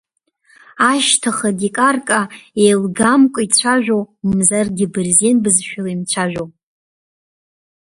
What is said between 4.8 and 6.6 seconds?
бырзен бызшәала имцәажәо.